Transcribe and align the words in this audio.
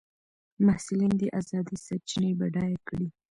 محصلین 0.65 1.11
دي 1.19 1.27
ازادې 1.39 1.75
سرچینې 1.85 2.31
بډایه 2.39 2.79
کړي. 2.87 3.07